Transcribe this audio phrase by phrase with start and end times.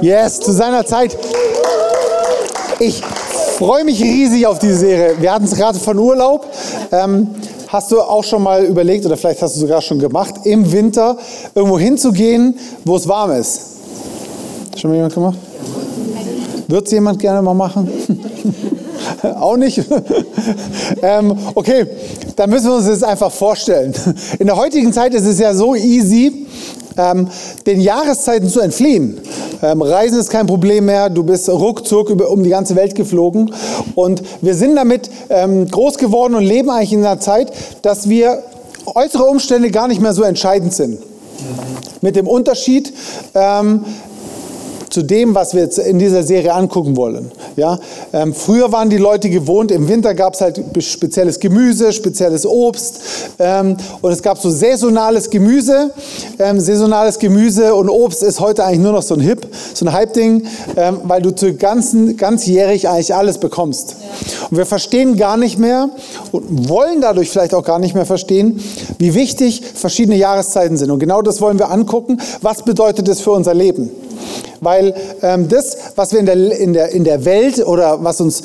[0.00, 1.16] Yes, zu seiner Zeit.
[2.78, 3.02] Ich
[3.58, 5.16] freue mich riesig auf diese Serie.
[5.20, 6.46] Wir hatten es gerade von Urlaub.
[6.90, 7.28] Ähm,
[7.68, 11.18] hast du auch schon mal überlegt, oder vielleicht hast du sogar schon gemacht, im Winter
[11.54, 13.60] irgendwo hinzugehen, wo es warm ist?
[14.76, 15.38] Schon mal jemand gemacht?
[16.66, 17.90] Wird es jemand gerne mal machen?
[19.38, 19.82] Auch nicht?
[21.02, 21.86] ähm, okay,
[22.36, 23.92] dann müssen wir uns das einfach vorstellen.
[24.38, 26.46] In der heutigen Zeit ist es ja so easy,
[27.00, 27.28] ähm,
[27.66, 29.18] den Jahreszeiten zu entfliehen.
[29.62, 33.54] Ähm, Reisen ist kein Problem mehr, du bist ruckzuck über, um die ganze Welt geflogen.
[33.94, 38.42] Und wir sind damit ähm, groß geworden und leben eigentlich in einer Zeit, dass wir
[38.86, 40.98] äußere Umstände gar nicht mehr so entscheidend sind.
[42.00, 42.92] Mit dem Unterschied,
[43.34, 43.84] ähm,
[44.90, 47.30] zu dem, was wir jetzt in dieser Serie angucken wollen.
[47.56, 47.78] Ja,
[48.12, 53.00] ähm, früher waren die Leute gewohnt, im Winter gab es halt spezielles Gemüse, spezielles Obst
[53.38, 55.90] ähm, und es gab so saisonales Gemüse.
[56.38, 59.92] Ähm, saisonales Gemüse und Obst ist heute eigentlich nur noch so ein Hip, so ein
[59.92, 63.92] Hype-Ding, ähm, weil du zu ganzen, ganzjährig eigentlich alles bekommst.
[63.92, 64.46] Ja.
[64.50, 65.88] Und wir verstehen gar nicht mehr
[66.32, 68.60] und wollen dadurch vielleicht auch gar nicht mehr verstehen,
[68.98, 70.90] wie wichtig verschiedene Jahreszeiten sind.
[70.90, 72.20] Und genau das wollen wir angucken.
[72.42, 73.90] Was bedeutet das für unser Leben?
[74.60, 78.42] Weil ähm, das, was wir in der, in, der, in der Welt oder was uns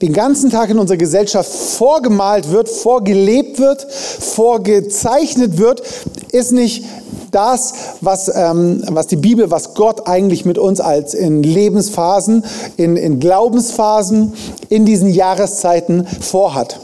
[0.00, 5.82] den ganzen Tag in unserer Gesellschaft vorgemalt wird, vorgelebt wird, vorgezeichnet wird,
[6.30, 6.84] ist nicht
[7.30, 12.44] das, was, ähm, was die Bibel, was Gott eigentlich mit uns als in Lebensphasen,
[12.76, 14.32] in, in Glaubensphasen,
[14.68, 16.80] in diesen Jahreszeiten vorhat.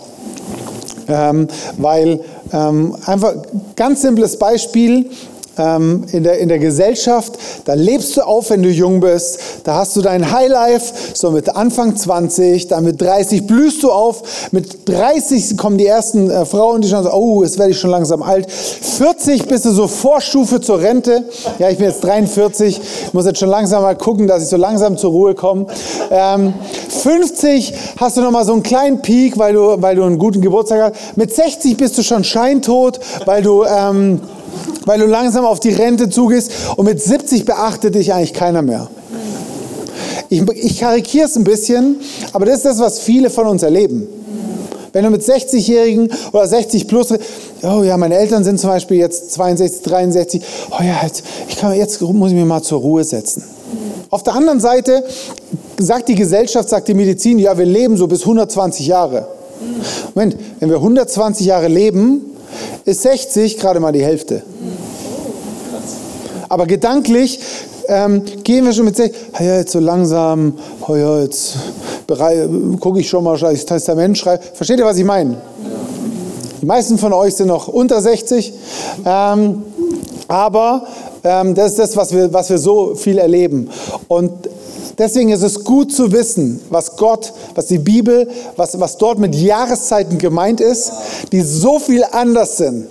[1.06, 2.20] Ähm, weil
[2.52, 3.34] ähm, einfach
[3.76, 5.10] ganz simples Beispiel,
[5.58, 9.76] ähm, in, der, in der Gesellschaft, da lebst du auf, wenn du jung bist, da
[9.76, 14.88] hast du dein Highlife, so mit Anfang 20, dann mit 30 blühst du auf, mit
[14.88, 18.22] 30 kommen die ersten äh, Frauen, die schon sagen, oh, jetzt werde ich schon langsam
[18.22, 21.24] alt, 40 bist du so Vorstufe zur Rente,
[21.58, 22.80] ja, ich bin jetzt 43,
[23.12, 25.66] muss jetzt schon langsam mal gucken, dass ich so langsam zur Ruhe komme.
[26.10, 26.54] Ähm,
[26.88, 30.92] 50 hast du nochmal so einen kleinen Peak, weil du, weil du einen guten Geburtstag
[30.92, 33.64] hast, mit 60 bist du schon scheintot, weil du...
[33.64, 34.20] Ähm,
[34.86, 38.88] weil du langsam auf die Rente zugehst und mit 70 beachtet dich eigentlich keiner mehr.
[40.28, 42.00] Ich, ich karikiere es ein bisschen,
[42.32, 44.08] aber das ist das, was viele von uns erleben.
[44.92, 47.12] Wenn du mit 60-Jährigen oder 60 plus,
[47.62, 51.74] oh ja, meine Eltern sind zum Beispiel jetzt 62, 63, oh ja, jetzt, ich kann,
[51.74, 53.42] jetzt muss ich mich mal zur Ruhe setzen.
[54.10, 55.04] Auf der anderen Seite
[55.78, 59.26] sagt die Gesellschaft, sagt die Medizin, ja, wir leben so bis 120 Jahre.
[60.14, 62.33] Moment, wenn wir 120 Jahre leben,
[62.84, 64.42] ist 60 gerade mal die Hälfte.
[66.48, 67.40] Aber gedanklich
[67.88, 71.56] ähm, gehen wir schon mit 60, ja, jetzt so langsam, ja, jetzt
[72.80, 74.42] gucke ich schon mal, das Testament schreibe.
[74.54, 75.36] Versteht ihr, was ich meine?
[76.60, 78.52] Die meisten von euch sind noch unter 60.
[79.04, 79.62] Ähm,
[80.28, 80.86] aber
[81.22, 83.68] ähm, das ist das, was wir, was wir so viel erleben.
[84.08, 84.32] Und
[84.98, 89.34] deswegen ist es gut zu wissen, was Gott, was die Bibel, was, was dort mit
[89.34, 90.92] Jahreszeiten gemeint ist,
[91.32, 92.86] die so viel anders sind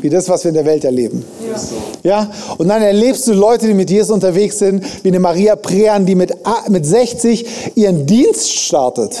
[0.00, 1.24] wie das, was wir in der Welt erleben.
[2.02, 2.30] Ja?
[2.58, 6.14] Und dann erlebst du Leute, die mit Jesus unterwegs sind, wie eine Maria Prean, die
[6.14, 6.32] mit,
[6.68, 7.44] mit 60
[7.74, 9.20] ihren Dienst startet.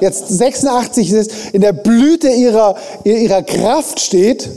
[0.00, 4.48] Jetzt 86 ist, in der Blüte ihrer, ihrer Kraft steht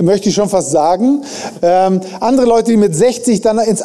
[0.00, 1.22] möchte ich schon fast sagen.
[1.62, 3.80] Ähm, andere Leute, die mit 60 dann ins...
[3.80, 3.84] Äh,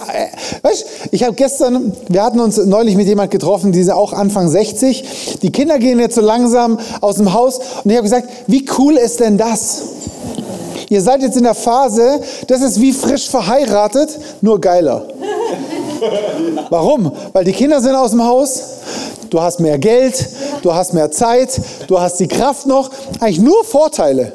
[0.61, 4.49] weißt, ich habe gestern, wir hatten uns neulich mit jemand getroffen, die sind auch Anfang
[4.49, 5.39] 60.
[5.41, 8.95] Die Kinder gehen jetzt so langsam aus dem Haus und ich habe gesagt, wie cool
[8.95, 9.83] ist denn das?
[10.89, 15.05] Ihr seid jetzt in der Phase, das ist wie frisch verheiratet, nur geiler.
[16.69, 17.11] Warum?
[17.31, 18.63] Weil die Kinder sind aus dem Haus,
[19.29, 20.27] du hast mehr Geld,
[20.63, 22.89] du hast mehr Zeit, du hast die Kraft noch.
[23.19, 24.33] Eigentlich nur Vorteile.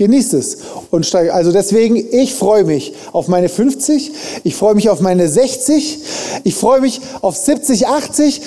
[0.00, 0.56] Genießt es
[0.90, 1.30] und steig.
[1.30, 4.10] Also deswegen, ich freue mich auf meine 50,
[4.44, 5.98] ich freue mich auf meine 60,
[6.42, 8.40] ich freue mich auf 70, 80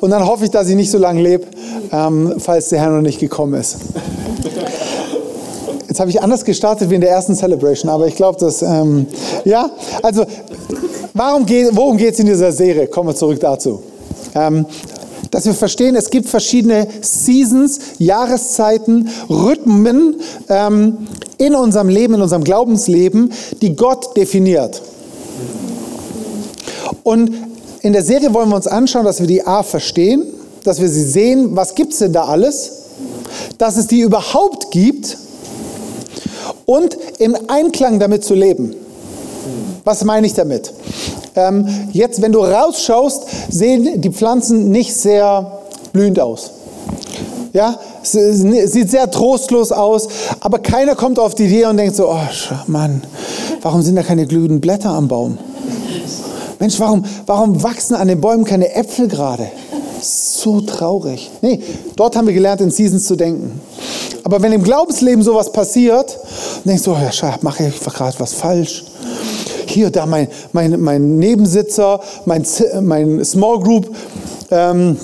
[0.00, 1.44] und dann hoffe ich, dass ich nicht so lange lebe,
[1.92, 3.76] ähm, falls der Herr noch nicht gekommen ist.
[5.88, 9.06] Jetzt habe ich anders gestartet wie in der ersten Celebration, aber ich glaube, dass, ähm,
[9.44, 9.70] ja,
[10.02, 10.24] also,
[11.12, 12.86] warum geht, worum geht es in dieser Serie?
[12.86, 13.82] Kommen wir zurück dazu.
[14.34, 14.64] Ähm,
[15.34, 21.08] dass wir verstehen, es gibt verschiedene Seasons, Jahreszeiten, Rhythmen ähm,
[21.38, 24.80] in unserem Leben, in unserem Glaubensleben, die Gott definiert.
[27.02, 27.32] Und
[27.80, 30.22] in der Serie wollen wir uns anschauen, dass wir die A verstehen,
[30.62, 32.70] dass wir sie sehen, was gibt es denn da alles,
[33.58, 35.18] dass es die überhaupt gibt
[36.64, 38.76] und im Einklang damit zu leben.
[39.82, 40.72] Was meine ich damit?
[41.36, 45.60] Ähm, jetzt, wenn du rausschaust, sehen die Pflanzen nicht sehr
[45.92, 46.50] blühend aus.
[47.52, 50.08] Ja, sieht sehr trostlos aus,
[50.40, 52.18] aber keiner kommt auf die Idee und denkt so, oh
[52.66, 53.02] Mann,
[53.62, 55.38] warum sind da keine glühenden Blätter am Baum?
[56.58, 59.50] Mensch, warum, warum wachsen an den Bäumen keine Äpfel gerade?
[60.00, 61.30] So traurig.
[61.42, 61.60] Nee,
[61.96, 63.60] dort haben wir gelernt, in Seasons zu denken.
[64.24, 66.18] Aber wenn im Glaubensleben sowas passiert,
[66.64, 68.84] denkst du, oh ja, mache ich gerade was falsch.
[69.70, 72.46] Hier, da mein, mein, mein Nebensitzer, mein,
[72.80, 73.94] mein Small Group,
[74.50, 74.96] ähm,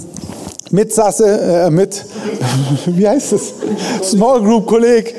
[0.70, 1.26] Mitsasse,
[1.66, 2.04] äh, mit,
[2.86, 3.52] wie heißt es?
[4.02, 5.14] Small Group Kolleg.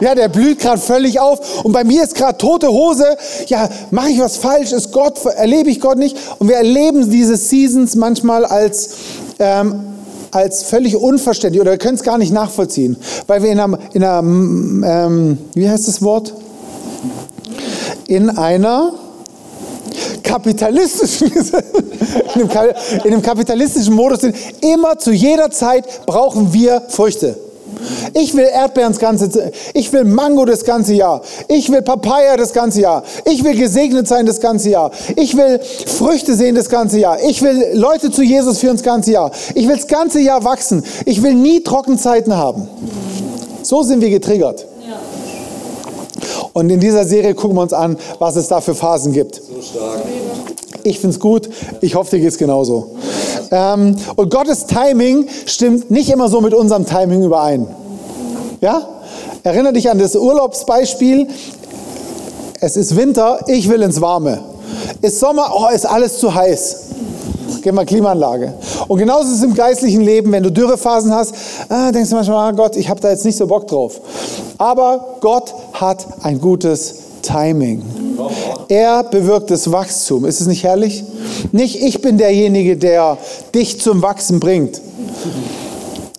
[0.00, 3.16] Ja, der blüht gerade völlig auf und bei mir ist gerade tote Hose.
[3.46, 4.72] Ja, mache ich was falsch?
[4.72, 6.16] Ist Gott, erlebe ich Gott nicht?
[6.38, 8.90] Und wir erleben diese Seasons manchmal als,
[9.38, 9.80] ähm,
[10.32, 14.04] als völlig unverständlich oder wir können es gar nicht nachvollziehen, weil wir in einer, in
[14.04, 16.34] einer ähm, wie heißt das Wort?
[18.06, 18.92] In einer
[20.22, 21.30] kapitalistischen,
[22.34, 22.50] in
[23.04, 24.36] einem kapitalistischen Modus sind.
[24.60, 27.36] Immer zu jeder Zeit brauchen wir Früchte.
[28.14, 31.22] Ich will Erdbeeren das ganze Ich will Mango das ganze Jahr.
[31.48, 33.02] Ich will Papaya das ganze Jahr.
[33.26, 34.90] Ich will gesegnet sein das ganze Jahr.
[35.16, 37.22] Ich will Früchte sehen das ganze Jahr.
[37.22, 39.30] Ich will Leute zu Jesus führen das ganze Jahr.
[39.54, 40.82] Ich will das ganze Jahr wachsen.
[41.04, 42.68] Ich will nie Trockenzeiten haben.
[43.62, 44.66] So sind wir getriggert.
[46.54, 49.34] Und in dieser Serie gucken wir uns an, was es da für Phasen gibt.
[49.34, 50.02] So stark.
[50.84, 51.50] Ich finde es gut.
[51.80, 52.94] Ich hoffe, dir geht es genauso.
[53.50, 57.66] Ähm, und Gottes Timing stimmt nicht immer so mit unserem Timing überein.
[58.60, 58.88] Ja?
[59.42, 61.26] Erinnere dich an das Urlaubsbeispiel.
[62.60, 64.40] Es ist Winter, ich will ins Warme.
[65.02, 66.76] Ist Sommer, oh, ist alles zu heiß.
[67.62, 68.54] Geh mal Klimaanlage.
[68.88, 71.34] Und genauso ist es im geistlichen Leben, wenn du Dürrephasen hast,
[71.68, 74.00] ah, denkst du manchmal, ah Gott, ich habe da jetzt nicht so Bock drauf.
[74.58, 77.82] Aber Gott hat ein gutes Timing.
[78.68, 80.24] Er bewirkt das Wachstum.
[80.24, 81.04] Ist es nicht herrlich?
[81.52, 83.18] Nicht ich bin derjenige, der
[83.54, 84.80] dich zum Wachsen bringt.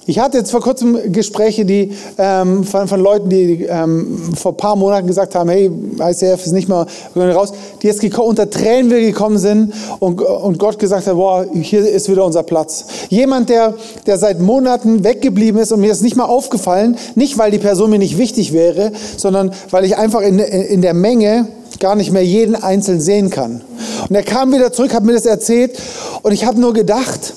[0.07, 4.57] Ich hatte jetzt vor kurzem Gespräche die, ähm, von, von, Leuten, die ähm, vor ein
[4.57, 6.85] paar Monaten gesagt haben, hey, ICF ist nicht mehr
[7.15, 11.87] raus, die jetzt unter Tränen wieder gekommen sind und, und Gott gesagt hat, boah, hier
[11.87, 12.85] ist wieder unser Platz.
[13.09, 13.73] Jemand, der,
[14.05, 17.89] der seit Monaten weggeblieben ist und mir ist nicht mal aufgefallen, nicht weil die Person
[17.89, 21.47] mir nicht wichtig wäre, sondern weil ich einfach in, in der Menge
[21.79, 23.61] gar nicht mehr jeden einzeln sehen kann.
[24.07, 25.79] Und er kam wieder zurück, hat mir das erzählt
[26.21, 27.33] und ich habe nur gedacht,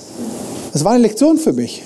[0.74, 1.82] das war eine Lektion für mich.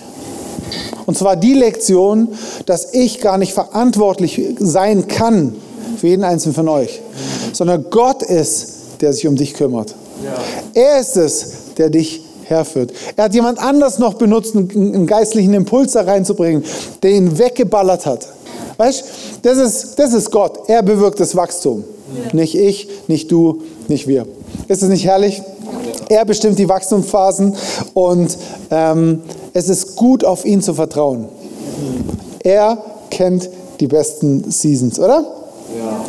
[1.07, 2.29] Und zwar die Lektion,
[2.67, 5.55] dass ich gar nicht verantwortlich sein kann
[5.99, 7.01] für jeden einzelnen von euch,
[7.53, 8.69] sondern Gott ist,
[9.01, 9.95] der sich um dich kümmert.
[10.75, 11.47] Er ist es,
[11.77, 12.93] der dich herführt.
[13.17, 16.65] Er hat jemand anders noch benutzt, einen geistlichen Impuls da reinzubringen,
[17.03, 18.29] der ihn weggeballert hat.
[18.77, 19.05] Weißt
[19.43, 20.69] das ist, das ist Gott.
[20.69, 21.85] Er bewirkt das Wachstum.
[22.15, 22.35] Ja.
[22.35, 24.27] Nicht ich, nicht du, nicht wir.
[24.69, 25.43] Ist es nicht herrlich?
[26.13, 27.57] Er bestimmt die Wachstumsphasen
[27.95, 28.37] und
[28.71, 29.23] ähm,
[29.55, 31.27] es ist gut, auf ihn zu vertrauen.
[32.41, 32.77] Er
[33.09, 33.49] kennt
[33.81, 35.25] die besten Seasons, oder?
[35.75, 36.05] Ja.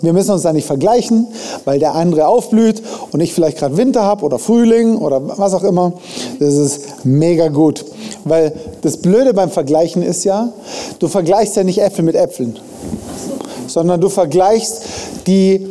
[0.00, 1.26] Wir müssen uns da nicht vergleichen,
[1.64, 5.64] weil der andere aufblüht und ich vielleicht gerade Winter habe oder Frühling oder was auch
[5.64, 5.94] immer.
[6.38, 7.84] Das ist mega gut.
[8.22, 8.52] Weil
[8.82, 10.52] das Blöde beim Vergleichen ist ja,
[11.00, 12.56] du vergleichst ja nicht Äpfel mit Äpfeln,
[13.66, 14.82] sondern du vergleichst
[15.26, 15.66] die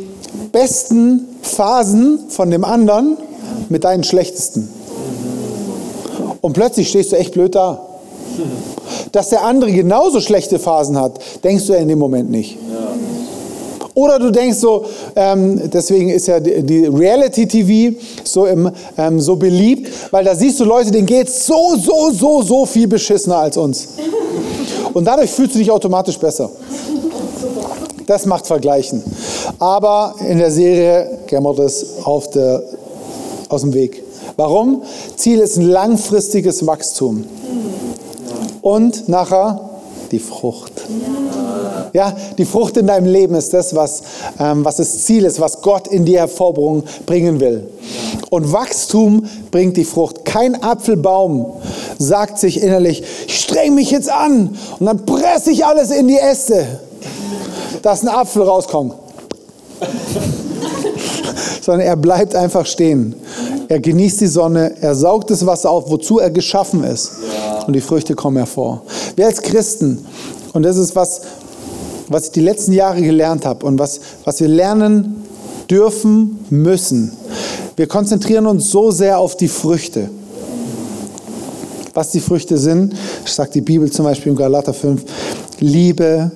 [0.52, 3.16] besten Phasen von dem anderen
[3.70, 4.68] mit deinen schlechtesten.
[6.40, 7.84] Und plötzlich stehst du echt blöd da.
[9.12, 12.58] Dass der andere genauso schlechte Phasen hat, denkst du ja in dem Moment nicht.
[13.94, 14.84] Oder du denkst so,
[15.16, 20.92] ähm, deswegen ist ja die, Reality-TV so, ähm, so beliebt, weil da siehst du Leute,
[20.92, 23.88] denen geht es so, so, so, so viel beschissener als uns.
[24.92, 26.48] Und dadurch fühlst du dich automatisch besser.
[28.06, 29.02] Das macht Vergleichen.
[29.58, 31.18] Aber in der Serie
[31.56, 32.62] das auf der,
[33.48, 34.02] aus dem Weg.
[34.36, 34.82] Warum?
[35.16, 37.24] Ziel ist ein langfristiges Wachstum.
[38.62, 39.68] Und nachher
[40.10, 40.72] die Frucht.
[41.92, 44.02] Ja, die Frucht in deinem Leben ist das, was,
[44.38, 47.68] ähm, was das Ziel ist, was Gott in dir hervorbringen will.
[48.30, 50.24] Und Wachstum bringt die Frucht.
[50.24, 51.46] Kein Apfelbaum
[51.98, 56.18] sagt sich innerlich, ich streng mich jetzt an und dann presse ich alles in die
[56.18, 56.66] Äste,
[57.82, 58.94] dass ein Apfel rauskommt.
[61.68, 63.14] Sondern er bleibt einfach stehen.
[63.68, 67.10] Er genießt die Sonne, er saugt das Wasser auf, wozu er geschaffen ist.
[67.66, 68.84] Und die Früchte kommen hervor.
[69.16, 70.06] Wir als Christen,
[70.54, 71.20] und das ist was,
[72.08, 75.26] was ich die letzten Jahre gelernt habe und was, was wir lernen
[75.68, 77.12] dürfen, müssen.
[77.76, 80.08] Wir konzentrieren uns so sehr auf die Früchte.
[81.92, 82.94] Was die Früchte sind,
[83.26, 85.02] sagt die Bibel zum Beispiel in Galater 5,
[85.60, 86.30] Liebe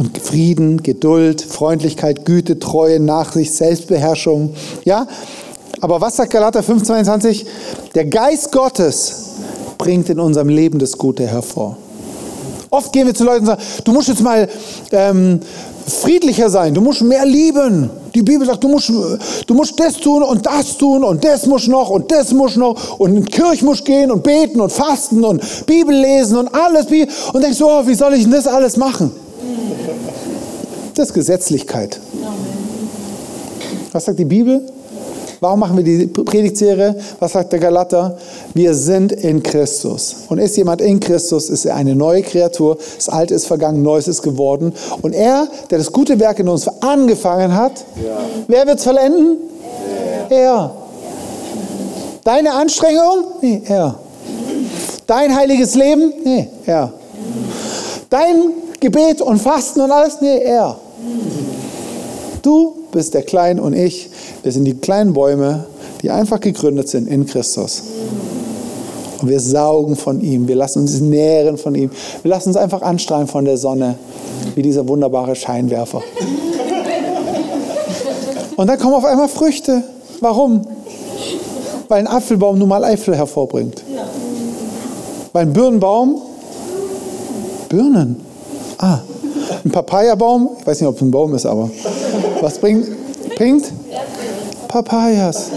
[0.00, 4.54] und Frieden, Geduld, Freundlichkeit, Güte, Treue, Nachsicht, Selbstbeherrschung.
[4.82, 5.06] Ja,
[5.82, 7.44] aber was sagt Galater 5,22?
[7.94, 9.34] Der Geist Gottes
[9.76, 11.76] bringt in unserem Leben das Gute hervor.
[12.70, 14.48] Oft gehen wir zu Leuten und sagen, du musst jetzt mal
[14.90, 15.40] ähm,
[15.86, 17.90] friedlicher sein, du musst mehr lieben.
[18.14, 21.68] Die Bibel sagt, du musst, du musst das tun und das tun und das muss
[21.68, 25.22] noch und das muss noch und in die Kirche muss gehen und beten und fasten
[25.24, 26.86] und Bibel lesen und alles.
[27.34, 29.12] Und denkst du, oh, wie soll ich denn das alles machen?
[30.94, 32.00] Das ist Gesetzlichkeit.
[33.92, 34.62] Was sagt die Bibel?
[35.40, 36.94] Warum machen wir die Predigtserie?
[37.18, 38.18] Was sagt der Galater?
[38.52, 40.16] Wir sind in Christus.
[40.28, 42.76] Und ist jemand in Christus, ist er eine neue Kreatur.
[42.96, 44.74] Das Alte ist vergangen, Neues ist geworden.
[45.00, 48.18] Und er, der das gute Werk in uns angefangen hat, ja.
[48.48, 49.38] wer wird es vollenden?
[50.28, 50.36] Ja.
[50.36, 50.74] Er.
[52.22, 53.24] Deine Anstrengung?
[53.40, 53.98] Nee, er.
[55.06, 56.12] Dein heiliges Leben?
[56.22, 56.92] Nee, er.
[58.10, 60.20] Dein Gebet und Fasten und alles?
[60.20, 60.76] Nee, er.
[62.42, 64.10] Du bist der Klein und ich
[64.42, 65.66] wir sind die kleinen Bäume,
[66.02, 67.82] die einfach gegründet sind in Christus.
[69.20, 71.90] Und wir saugen von ihm, wir lassen uns nähren von ihm.
[72.22, 73.96] Wir lassen uns einfach anstrahlen von der Sonne,
[74.54, 76.02] wie dieser wunderbare Scheinwerfer.
[78.56, 79.82] Und dann kommen auf einmal Früchte.
[80.20, 80.66] Warum?
[81.88, 83.82] Weil ein Apfelbaum nun mal Äpfel hervorbringt.
[85.32, 86.22] Weil ein Birnenbaum
[87.68, 88.29] Birnen.
[88.82, 89.00] Ah,
[89.62, 91.70] ein Papayabaum, ich weiß nicht, ob es ein Baum ist, aber
[92.40, 92.88] was bringt?
[93.36, 93.70] Bringt
[94.68, 95.50] Papayas.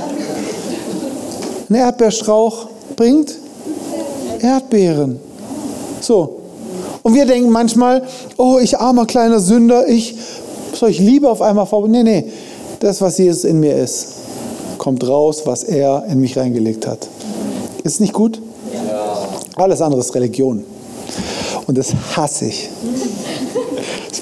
[1.70, 3.34] Ein Erdbeerstrauch bringt
[4.42, 5.22] Erdbeeren.
[6.01, 6.42] So.
[7.01, 8.03] Und wir denken manchmal,
[8.36, 10.18] oh, ich armer kleiner Sünder, ich
[10.74, 11.88] soll ich Liebe auf einmal vor.
[11.88, 12.25] Nee, nee.
[12.82, 14.08] Das, was Jesus in mir ist,
[14.77, 17.08] kommt raus, was er in mich reingelegt hat.
[17.86, 18.42] Ist nicht gut?
[18.74, 19.18] Ja.
[19.56, 20.65] Alles andere ist Religion.
[21.68, 22.70] Und das hasse ich.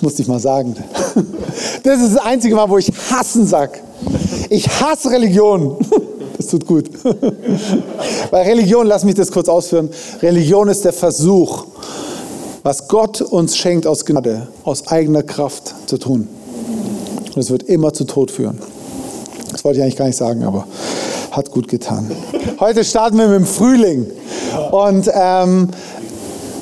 [0.02, 0.76] Das musste ich mal sagen.
[1.84, 3.82] Das ist das einzige Mal, wo ich hassen sage.
[4.50, 5.78] Ich hasse Religion.
[6.38, 6.90] Das tut gut.
[8.32, 9.92] Weil Religion, lass mich das kurz ausführen.
[10.24, 11.66] Religion ist der Versuch,
[12.64, 16.28] was Gott uns schenkt aus Gnade, aus eigener Kraft zu tun.
[17.28, 18.58] Und es wird immer zu Tod führen.
[19.52, 20.66] Das wollte ich eigentlich gar nicht sagen, aber
[21.30, 22.10] hat gut getan.
[22.60, 24.08] Heute starten wir mit dem Frühling.
[24.72, 25.70] Und ähm,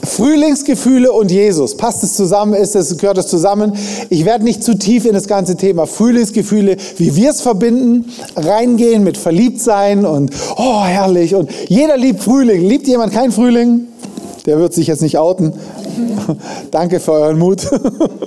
[0.09, 1.77] Frühlingsgefühle und Jesus.
[1.77, 2.53] Passt es zusammen?
[2.53, 3.73] Ist es, gehört es zusammen?
[4.09, 9.03] Ich werde nicht zu tief in das ganze Thema Frühlingsgefühle, wie wir es verbinden, reingehen
[9.03, 11.35] mit Verliebtsein und oh, herrlich.
[11.35, 12.67] Und jeder liebt Frühling.
[12.67, 13.87] Liebt jemand kein Frühling?
[14.45, 15.53] Der wird sich jetzt nicht outen.
[16.71, 17.61] Danke für euren Mut.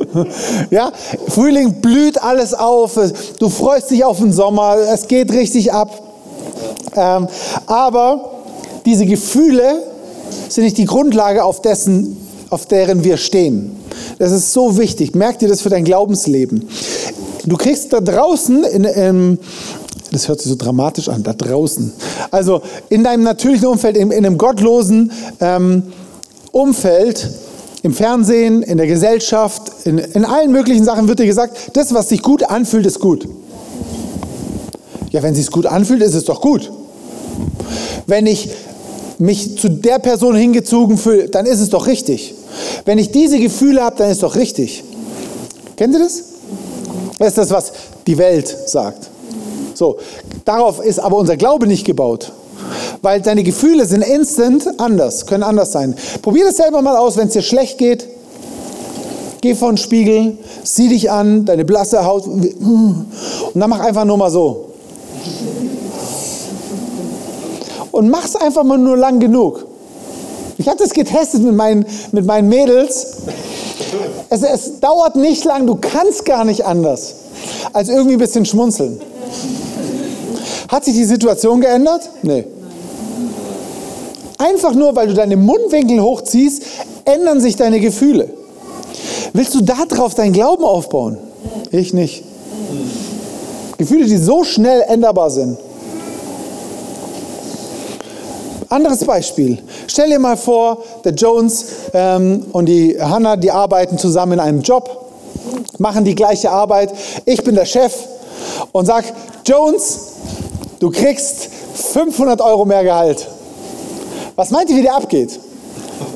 [0.70, 0.92] ja,
[1.28, 2.98] Frühling blüht alles auf.
[3.38, 4.76] Du freust dich auf den Sommer.
[4.92, 5.90] Es geht richtig ab.
[6.94, 7.26] Ähm,
[7.66, 8.30] aber
[8.84, 9.91] diese Gefühle,
[10.48, 12.16] sind nicht die Grundlage, auf, dessen,
[12.50, 13.76] auf deren wir stehen.
[14.18, 15.14] Das ist so wichtig.
[15.14, 16.68] Merk dir das für dein Glaubensleben.
[17.44, 19.38] Du kriegst da draußen, in, in,
[20.12, 21.92] das hört sich so dramatisch an, da draußen.
[22.30, 25.10] Also in deinem natürlichen Umfeld, in, in einem gottlosen
[25.40, 25.82] ähm,
[26.52, 27.28] Umfeld,
[27.82, 32.10] im Fernsehen, in der Gesellschaft, in, in allen möglichen Sachen wird dir gesagt, das, was
[32.10, 33.26] sich gut anfühlt, ist gut.
[35.10, 36.70] Ja, wenn es sich gut anfühlt, ist es doch gut.
[38.06, 38.50] Wenn ich
[39.23, 42.35] mich zu der Person hingezogen fühle, dann ist es doch richtig.
[42.85, 44.83] Wenn ich diese Gefühle habe, dann ist es doch richtig.
[45.76, 46.25] Kennt ihr das?
[47.19, 47.73] Das ist das, was
[48.07, 49.09] die Welt sagt.
[49.75, 49.99] So,
[50.45, 52.33] darauf ist aber unser Glaube nicht gebaut.
[53.00, 55.95] Weil deine Gefühle sind instant anders, können anders sein.
[56.21, 58.09] Probier das selber mal aus, wenn es dir schlecht geht.
[59.41, 62.26] Geh vor den Spiegel, sieh dich an, deine blasse Haut.
[62.26, 63.07] Und
[63.55, 64.72] dann mach einfach nur mal so.
[67.92, 69.66] Und mach es einfach mal nur lang genug.
[70.58, 73.18] Ich habe das getestet mit meinen, mit meinen Mädels.
[74.30, 77.14] Es, es dauert nicht lang, du kannst gar nicht anders,
[77.72, 79.00] als irgendwie ein bisschen schmunzeln.
[80.68, 82.08] Hat sich die Situation geändert?
[82.22, 82.44] Nee.
[84.38, 86.62] Einfach nur, weil du deine Mundwinkel hochziehst,
[87.04, 88.30] ändern sich deine Gefühle.
[89.32, 91.18] Willst du darauf deinen Glauben aufbauen?
[91.70, 92.25] Ich nicht.
[93.78, 95.58] Gefühle, die so schnell änderbar sind.
[98.73, 99.59] Anderes Beispiel.
[99.87, 104.62] Stell dir mal vor, der Jones ähm, und die Hannah, die arbeiten zusammen in einem
[104.62, 105.11] Job,
[105.76, 106.91] machen die gleiche Arbeit.
[107.26, 107.93] Ich bin der Chef
[108.73, 109.05] und sag,
[109.45, 110.12] Jones,
[110.79, 113.29] du kriegst 500 Euro mehr Gehalt.
[114.37, 115.38] Was meint ihr, wie der abgeht?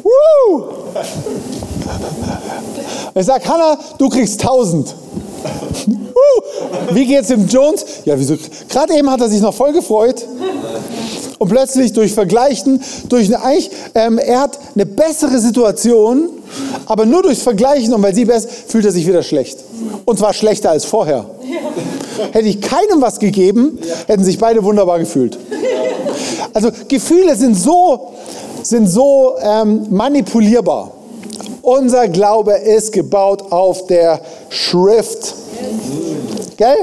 [0.03, 0.65] Woo!
[3.15, 4.95] Ich sag, Hannah, du kriegst 1000.
[6.93, 7.85] Wie geht's dem Jones?
[8.07, 8.37] Ja, wieso?
[8.71, 10.27] Gerade eben hat er sich noch voll gefreut.
[11.38, 16.31] Und plötzlich durch Vergleichen, durch eine, eigentlich, ähm, er hat eine bessere Situation,
[16.87, 19.59] aber nur durchs Vergleichen und weil sie besser, fühlt er sich wieder schlecht.
[20.05, 21.26] Und zwar schlechter als vorher.
[22.33, 25.38] Hätte ich keinem was gegeben, hätten sich beide wunderbar gefühlt.
[26.55, 28.12] Also Gefühle sind so,
[28.62, 30.93] sind so ähm, manipulierbar.
[31.61, 35.35] Unser Glaube ist gebaut auf der Schrift.
[36.57, 36.76] Gell?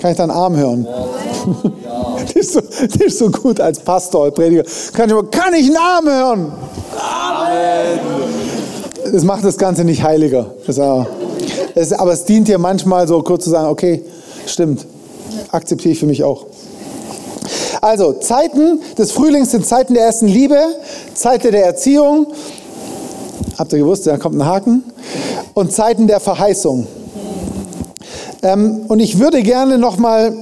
[0.00, 0.86] Kann ich deinen Arm hören?
[2.34, 2.60] Ist, so,
[3.04, 4.64] ist so gut als Pastor, Prediger.
[4.92, 6.52] Kann ich, kann ich Arm hören?
[6.98, 8.00] Amen.
[9.12, 10.54] Das macht das Ganze nicht heiliger.
[10.66, 10.80] Das,
[11.74, 14.04] das, aber es dient dir manchmal so kurz zu sagen, okay,
[14.46, 14.86] stimmt,
[15.50, 16.46] akzeptiere ich für mich auch.
[17.80, 20.58] Also, Zeiten des Frühlings sind Zeiten der ersten Liebe,
[21.12, 22.28] Zeiten der Erziehung.
[23.58, 24.84] Habt ihr gewusst, da kommt ein Haken.
[25.52, 26.86] Und Zeiten der Verheißung.
[28.42, 30.34] Ähm, und ich würde gerne nochmal,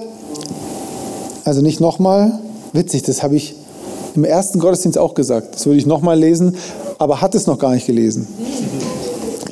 [1.45, 2.39] also nicht nochmal,
[2.73, 3.55] witzig, das habe ich
[4.15, 5.55] im ersten Gottesdienst auch gesagt.
[5.55, 6.57] Das würde ich nochmal lesen,
[6.99, 8.29] aber hat es noch gar nicht gelesen.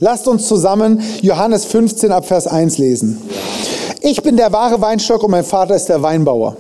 [0.00, 3.20] Lasst uns zusammen Johannes 15 ab Vers 1 lesen.
[4.00, 6.56] Ich bin der wahre Weinstock und mein Vater ist der Weinbauer.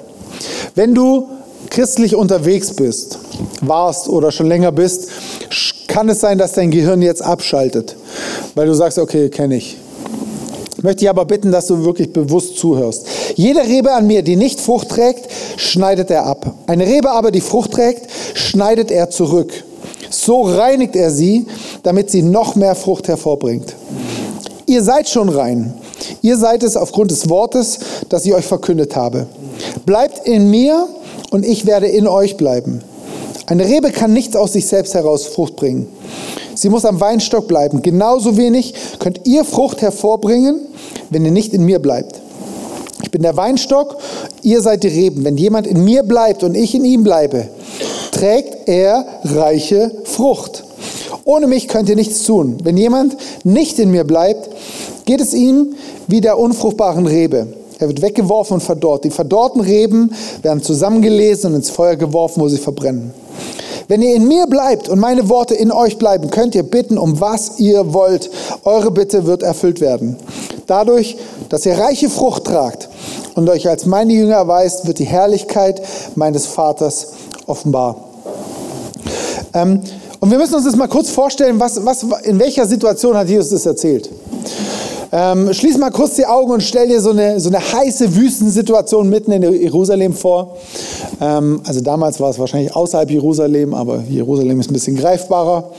[0.74, 1.28] Wenn du
[1.70, 3.18] christlich unterwegs bist,
[3.62, 5.08] warst oder schon länger bist,
[5.88, 7.96] kann es sein, dass dein Gehirn jetzt abschaltet,
[8.54, 9.76] weil du sagst, okay, kenne ich.
[10.80, 13.06] Ich möchte dich aber bitten, dass du wirklich bewusst zuhörst.
[13.34, 16.54] Jede Rebe an mir, die nicht Frucht trägt, schneidet er ab.
[16.66, 19.52] Eine Rebe aber, die Frucht trägt, schneidet er zurück.
[20.08, 21.46] So reinigt er sie,
[21.82, 23.76] damit sie noch mehr Frucht hervorbringt.
[24.64, 25.74] Ihr seid schon rein.
[26.22, 29.26] Ihr seid es aufgrund des Wortes, das ich euch verkündet habe.
[29.84, 30.88] Bleibt in mir
[31.30, 32.80] und ich werde in euch bleiben.
[33.44, 35.88] Eine Rebe kann nichts aus sich selbst heraus Frucht bringen.
[36.60, 37.80] Sie muss am Weinstock bleiben.
[37.80, 40.60] Genauso wenig könnt ihr Frucht hervorbringen,
[41.08, 42.20] wenn ihr nicht in mir bleibt.
[43.02, 43.96] Ich bin der Weinstock,
[44.42, 45.24] ihr seid die Reben.
[45.24, 47.48] Wenn jemand in mir bleibt und ich in ihm bleibe,
[48.12, 50.64] trägt er reiche Frucht.
[51.24, 52.58] Ohne mich könnt ihr nichts tun.
[52.62, 54.50] Wenn jemand nicht in mir bleibt,
[55.06, 55.74] geht es ihm
[56.08, 57.46] wie der unfruchtbaren Rebe.
[57.78, 59.04] Er wird weggeworfen und verdorrt.
[59.04, 63.14] Die verdorrten Reben werden zusammengelesen und ins Feuer geworfen, wo sie verbrennen.
[63.90, 67.20] Wenn ihr in mir bleibt und meine Worte in euch bleiben, könnt ihr bitten, um
[67.20, 68.30] was ihr wollt.
[68.62, 70.14] Eure Bitte wird erfüllt werden.
[70.68, 71.16] Dadurch,
[71.48, 72.88] dass ihr reiche Frucht tragt
[73.34, 75.82] und euch als meine Jünger erweist, wird die Herrlichkeit
[76.14, 77.08] meines Vaters
[77.46, 77.96] offenbar.
[79.54, 79.80] Ähm,
[80.20, 83.50] und wir müssen uns das mal kurz vorstellen, was, was, in welcher Situation hat Jesus
[83.50, 84.08] das erzählt.
[85.12, 89.08] Ähm, schließ mal kurz die Augen und stell dir so eine, so eine heiße Wüstensituation
[89.08, 90.56] mitten in Jerusalem vor.
[91.20, 95.70] Ähm, also damals war es wahrscheinlich außerhalb Jerusalem, aber Jerusalem ist ein bisschen greifbarer.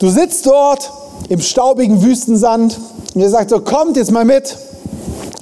[0.00, 0.90] Du sitzt dort
[1.28, 2.78] im staubigen Wüstensand
[3.14, 4.56] und er sagt so, kommt jetzt mal mit.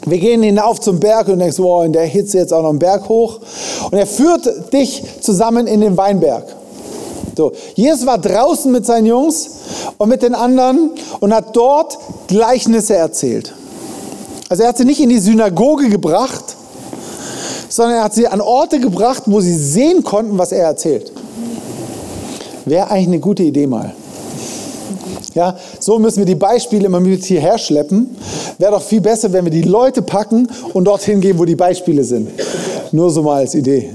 [0.05, 2.79] Wir gehen hinauf zum Berg und denkst, wow, in der Hitze jetzt auch noch einen
[2.79, 3.41] Berg hoch.
[3.91, 6.45] Und er führt dich zusammen in den Weinberg.
[7.37, 9.51] So, Jesus war draußen mit seinen Jungs
[9.99, 13.53] und mit den anderen und hat dort Gleichnisse erzählt.
[14.49, 16.57] Also er hat sie nicht in die Synagoge gebracht,
[17.69, 21.13] sondern er hat sie an Orte gebracht, wo sie sehen konnten, was er erzählt.
[22.65, 23.95] Wäre eigentlich eine gute Idee mal.
[25.35, 28.17] Ja, so müssen wir die Beispiele immer mit hierher schleppen.
[28.57, 32.03] Wäre doch viel besser, wenn wir die Leute packen und dorthin gehen, wo die Beispiele
[32.03, 32.31] sind.
[32.93, 33.91] Nur so mal als Idee.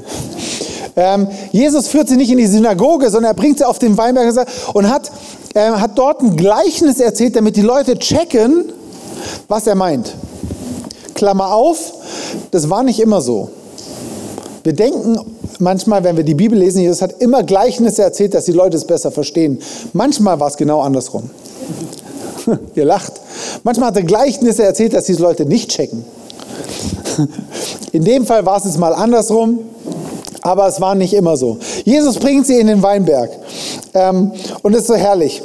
[0.95, 4.47] Ähm, Jesus führt sie nicht in die Synagoge, sondern er bringt sie auf den Weinberg
[4.73, 5.11] und hat,
[5.53, 8.65] äh, hat dort ein Gleichnis erzählt, damit die Leute checken,
[9.47, 10.13] was er meint.
[11.13, 11.93] Klammer auf,
[12.51, 13.49] das war nicht immer so.
[14.63, 15.19] Wir denken
[15.59, 18.85] manchmal, wenn wir die Bibel lesen, Jesus hat immer Gleichnisse erzählt, dass die Leute es
[18.85, 19.59] besser verstehen.
[19.93, 21.29] Manchmal war es genau andersrum.
[22.75, 23.13] Ihr lacht.
[23.63, 26.05] Manchmal hat er Gleichnisse erzählt, dass diese Leute nicht checken.
[27.91, 29.59] In dem Fall war es jetzt mal andersrum.
[30.41, 31.57] Aber es war nicht immer so.
[31.85, 33.29] Jesus bringt sie in den Weinberg.
[33.93, 34.31] Ähm,
[34.63, 35.41] und es ist so herrlich.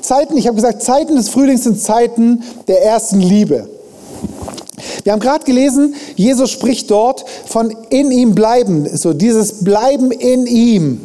[0.00, 3.68] Zeiten, ich habe gesagt, Zeiten des Frühlings sind Zeiten der ersten Liebe.
[5.04, 10.46] Wir haben gerade gelesen, Jesus spricht dort von in ihm bleiben, so dieses Bleiben in
[10.46, 11.00] ihm.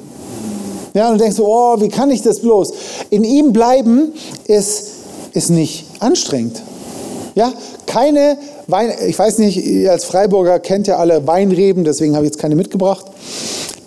[0.94, 2.74] Ja, und du denkst so, oh, wie kann ich das bloß?
[3.10, 4.14] In ihm bleiben
[4.46, 4.92] ist,
[5.34, 6.62] ist nicht anstrengend.
[7.36, 7.52] Ja,
[7.86, 12.32] keine Wein, ich weiß nicht, ihr als Freiburger kennt ja alle Weinreben, deswegen habe ich
[12.32, 13.06] jetzt keine mitgebracht.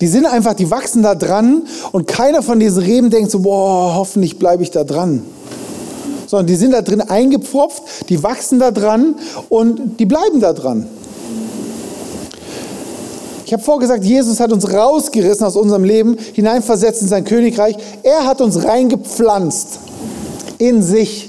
[0.00, 3.96] Die sind einfach, die wachsen da dran und keiner von diesen Reben denkt so, boah,
[3.96, 5.22] hoffentlich bleibe ich da dran.
[6.28, 9.16] Sondern die sind da drin eingepfropft, die wachsen da dran
[9.48, 10.86] und die bleiben da dran.
[13.44, 17.76] Ich habe vorgesagt, Jesus hat uns rausgerissen aus unserem Leben, hineinversetzt in sein Königreich.
[18.02, 19.78] Er hat uns reingepflanzt
[20.58, 21.27] in sich.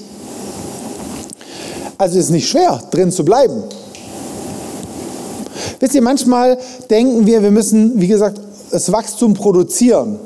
[2.00, 3.62] Also ist es nicht schwer, drin zu bleiben.
[5.82, 6.58] Wisst ihr, manchmal
[6.90, 8.40] denken wir, wir müssen, wie gesagt,
[8.72, 10.18] das Wachstum produzieren.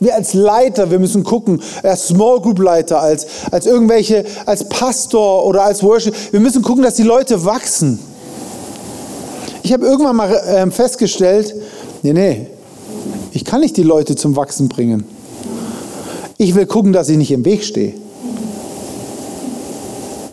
[0.00, 5.44] Wir als Leiter, wir müssen gucken, als Small Group Leiter, als, als irgendwelche, als Pastor
[5.44, 7.98] oder als Worship, wir müssen gucken, dass die Leute wachsen.
[9.62, 11.54] Ich habe irgendwann mal äh, festgestellt,
[12.02, 12.46] nee, nee,
[13.32, 15.04] ich kann nicht die Leute zum Wachsen bringen.
[16.38, 18.03] Ich will gucken, dass ich nicht im Weg stehe.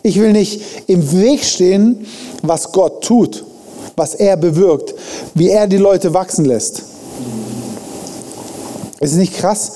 [0.04, 2.06] Ich will nicht im Weg stehen,
[2.42, 3.44] was Gott tut,
[3.96, 4.96] was er bewirkt,
[5.34, 6.84] wie er die Leute wachsen lässt.
[9.02, 9.72] Ist nicht krass?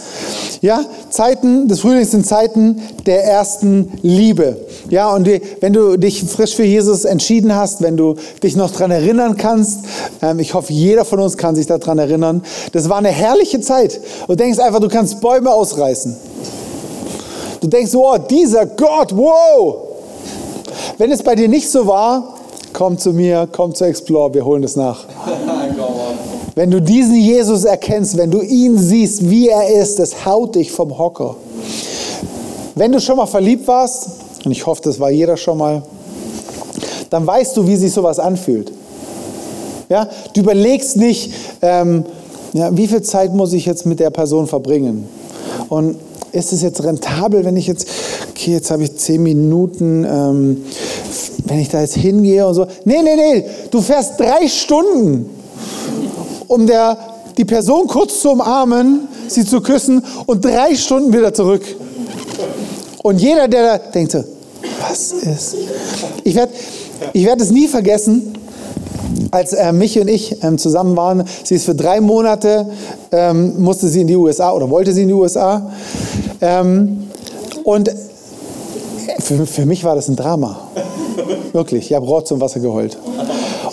[0.61, 4.57] Ja, Zeiten des Frühlings sind Zeiten der ersten Liebe.
[4.89, 8.69] Ja, und die, wenn du dich frisch für Jesus entschieden hast, wenn du dich noch
[8.69, 9.79] daran erinnern kannst,
[10.21, 13.99] ähm, ich hoffe, jeder von uns kann sich daran erinnern, das war eine herrliche Zeit.
[14.27, 16.15] Du denkst einfach, du kannst Bäume ausreißen.
[17.61, 19.84] Du denkst, oh, dieser Gott, wow.
[20.97, 22.35] Wenn es bei dir nicht so war,
[22.71, 25.05] komm zu mir, komm zu Explore, wir holen es nach.
[26.55, 30.71] Wenn du diesen Jesus erkennst, wenn du ihn siehst, wie er ist, das haut dich
[30.71, 31.35] vom Hocker.
[32.75, 34.09] Wenn du schon mal verliebt warst,
[34.45, 35.83] und ich hoffe, das war jeder schon mal,
[37.09, 38.71] dann weißt du, wie sich sowas anfühlt.
[39.89, 42.05] Ja, du überlegst nicht, ähm,
[42.53, 45.09] ja, wie viel Zeit muss ich jetzt mit der Person verbringen?
[45.67, 45.97] Und
[46.31, 47.87] ist es jetzt rentabel, wenn ich jetzt,
[48.29, 50.65] okay, jetzt habe ich zehn Minuten, ähm,
[51.45, 52.65] wenn ich da jetzt hingehe und so.
[52.83, 55.29] Nee, nee, nee, du fährst drei Stunden
[56.47, 56.97] um der,
[57.37, 61.63] die Person kurz zu umarmen, sie zu küssen und drei Stunden wieder zurück.
[63.03, 64.23] Und jeder, der da denkt so,
[64.81, 65.55] was ist?
[66.23, 66.51] Ich werde
[67.13, 68.33] ich werd es nie vergessen,
[69.31, 71.23] als äh, Michi und ich ähm, zusammen waren.
[71.43, 72.67] Sie ist für drei Monate,
[73.11, 75.71] ähm, musste sie in die USA oder wollte sie in die USA.
[76.41, 77.09] Ähm,
[77.63, 77.91] und
[79.19, 80.69] für, für mich war das ein Drama.
[81.53, 82.97] Wirklich, ich habe Rot zum Wasser geheult.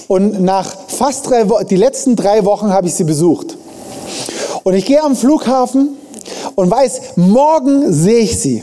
[0.09, 3.57] Und nach fast drei Wochen, die letzten drei Wochen habe ich sie besucht.
[4.64, 5.96] Und ich gehe am Flughafen
[6.55, 8.62] und weiß, morgen sehe ich sie.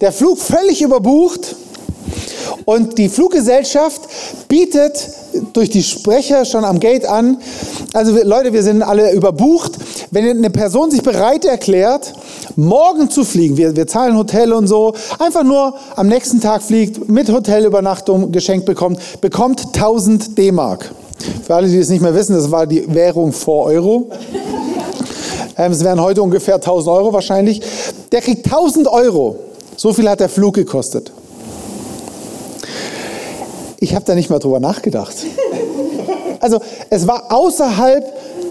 [0.00, 1.56] Der Flug völlig überbucht
[2.64, 4.00] und die Fluggesellschaft
[4.48, 5.08] bietet
[5.52, 7.38] durch die Sprecher schon am Gate an,
[7.92, 9.72] also Leute, wir sind alle überbucht.
[10.10, 12.12] Wenn eine Person sich bereit erklärt,
[12.56, 17.08] morgen zu fliegen, wir, wir zahlen Hotel und so, einfach nur am nächsten Tag fliegt,
[17.08, 20.90] mit Hotelübernachtung geschenkt bekommt, bekommt 1000 D-Mark.
[21.44, 24.10] Für alle, die es nicht mehr wissen, das war die Währung vor Euro.
[25.56, 27.62] Ähm, es wären heute ungefähr 1000 Euro wahrscheinlich.
[28.12, 29.38] Der kriegt 1000 Euro.
[29.76, 31.12] So viel hat der Flug gekostet.
[33.78, 35.14] Ich habe da nicht mal drüber nachgedacht.
[36.40, 36.60] Also
[36.90, 38.04] es war außerhalb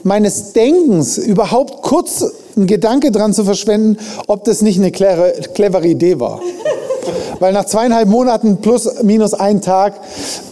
[0.03, 5.87] meines Denkens überhaupt kurz einen Gedanke dran zu verschwenden, ob das nicht eine clevere, clevere
[5.87, 6.41] Idee war.
[7.39, 9.93] Weil nach zweieinhalb Monaten plus minus ein Tag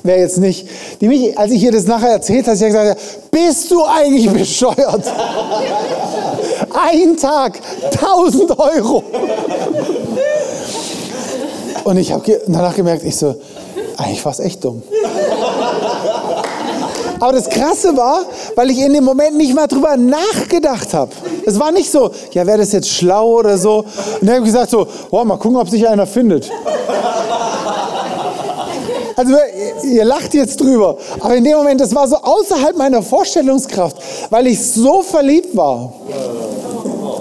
[0.03, 0.67] wäre jetzt nicht.
[1.01, 5.03] Die mich, als ich ihr das nachher erzählt habe, hat gesagt, bist du eigentlich bescheuert?
[6.73, 7.59] ein Tag,
[7.91, 9.03] 1000 Euro.
[11.83, 13.35] Und ich habe danach gemerkt, ich so,
[13.97, 14.81] eigentlich war es echt dumm.
[17.19, 18.25] Aber das Krasse war,
[18.55, 21.11] weil ich in dem Moment nicht mal drüber nachgedacht habe.
[21.45, 23.85] Es war nicht so, ja, wäre das jetzt schlau oder so.
[24.19, 26.51] Und dann habe ich gesagt so, boah, mal gucken, ob sich einer findet.
[29.15, 29.35] Also
[29.83, 33.95] ihr lacht jetzt drüber, aber in dem Moment, das war so außerhalb meiner Vorstellungskraft,
[34.31, 35.93] weil ich so verliebt war.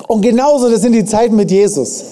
[0.09, 2.05] Und genauso, das sind die Zeiten mit Jesus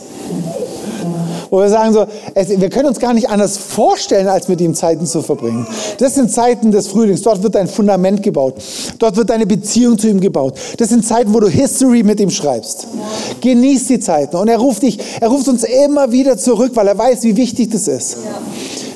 [1.51, 4.75] wo wir sagen so, es, wir können uns gar nicht anders vorstellen, als mit ihm
[4.75, 5.67] Zeiten zu verbringen.
[5.99, 7.23] Das sind Zeiten des Frühlings.
[7.23, 8.55] Dort wird dein Fundament gebaut.
[8.99, 10.55] Dort wird deine Beziehung zu ihm gebaut.
[10.79, 12.87] Das sind Zeiten, wo du History mit ihm schreibst.
[13.41, 14.37] Genieß die Zeiten.
[14.37, 17.71] Und er ruft dich, er ruft uns immer wieder zurück, weil er weiß, wie wichtig
[17.71, 18.19] das ist.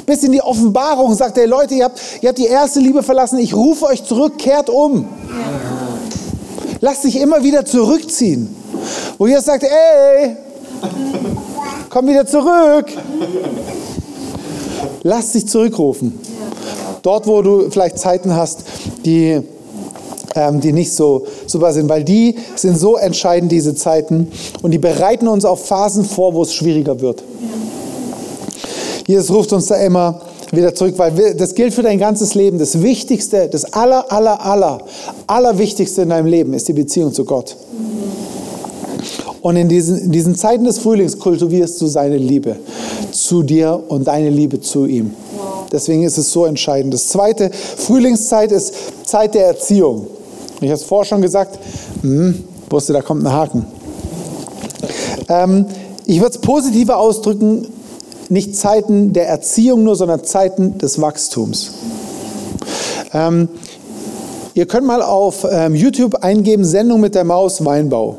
[0.07, 3.39] Bis in die Offenbarung sagt er, Leute, ihr habt, ihr habt die erste Liebe verlassen,
[3.39, 5.09] ich rufe euch zurück, kehrt um.
[6.81, 8.55] Lasst dich immer wieder zurückziehen.
[9.17, 10.37] Wo ihr sagt, ey,
[11.91, 12.87] Komm wieder zurück.
[15.03, 16.19] Lass dich zurückrufen.
[17.03, 18.65] Dort, wo du vielleicht Zeiten hast,
[19.05, 19.41] die,
[20.35, 24.79] ähm, die nicht so super sind, weil die sind so entscheidend, diese Zeiten, und die
[24.79, 27.23] bereiten uns auf Phasen vor, wo es schwieriger wird.
[29.07, 30.21] Jesus ruft uns da immer
[30.51, 32.59] wieder zurück, weil wir, das gilt für dein ganzes Leben.
[32.59, 34.81] Das Wichtigste, das aller, aller, aller,
[35.27, 37.57] allerwichtigste in deinem Leben ist die Beziehung zu Gott.
[39.45, 42.57] Und in diesen, in diesen Zeiten des Frühlings kultivierst du seine Liebe
[43.13, 45.11] zu dir und deine Liebe zu ihm.
[45.71, 46.95] Deswegen ist es so entscheidend.
[46.95, 48.73] Das zweite, Frühlingszeit ist
[49.05, 50.07] Zeit der Erziehung.
[50.63, 51.59] Ich habe es vorher schon gesagt,
[52.01, 53.67] hm, wusste, da kommt ein Haken.
[55.29, 55.67] Ähm,
[56.07, 57.67] ich würde es positiver ausdrücken,
[58.31, 61.73] nicht Zeiten der Erziehung nur, sondern Zeiten des Wachstums.
[63.13, 63.51] Ähm,
[64.55, 68.17] ihr könnt mal auf ähm, YouTube eingeben, Sendung mit der Maus Weinbau.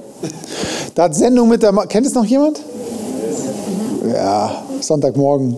[0.95, 1.73] Da hat Sendung mit der.
[1.73, 2.61] Ma Kennt es noch jemand?
[4.13, 5.57] Ja, Sonntagmorgen.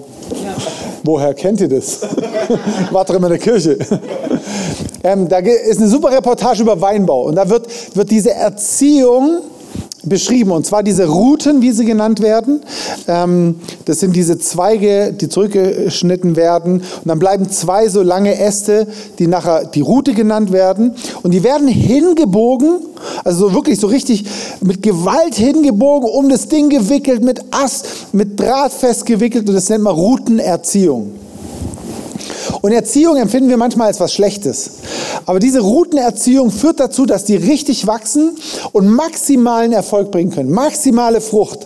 [1.04, 2.02] Woher kennt ihr das?
[2.91, 3.78] Wart doch immer in der Kirche.
[5.04, 7.26] Ähm, da ist eine super Reportage über Weinbau.
[7.26, 9.41] Und da wird, wird diese Erziehung
[10.09, 10.51] beschrieben.
[10.51, 12.61] Und zwar diese Routen, wie sie genannt werden.
[13.07, 16.81] Ähm, das sind diese Zweige, die zurückgeschnitten werden.
[16.81, 18.87] Und dann bleiben zwei so lange Äste,
[19.19, 20.93] die nachher die Route genannt werden.
[21.23, 22.79] Und die werden hingebogen,
[23.23, 24.25] also so wirklich so richtig
[24.61, 29.47] mit Gewalt hingebogen, um das Ding gewickelt, mit Ast, mit Draht festgewickelt.
[29.47, 31.26] Und das nennt man Routenerziehung.
[32.67, 34.71] Und Erziehung empfinden wir manchmal als was Schlechtes.
[35.25, 38.36] Aber diese Routenerziehung führt dazu, dass die richtig wachsen
[38.73, 40.51] und maximalen Erfolg bringen können.
[40.51, 41.65] Maximale Frucht.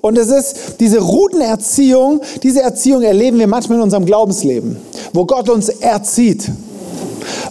[0.00, 4.78] Und es ist diese Routenerziehung, diese Erziehung erleben wir manchmal in unserem Glaubensleben,
[5.12, 6.50] wo Gott uns erzieht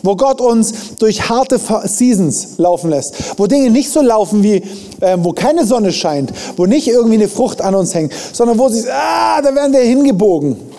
[0.01, 4.55] wo Gott uns durch harte Seasons laufen lässt, wo Dinge nicht so laufen wie,
[4.99, 8.67] äh, wo keine Sonne scheint, wo nicht irgendwie eine Frucht an uns hängt, sondern wo
[8.67, 10.72] sie, ah, da werden wir hingebogen.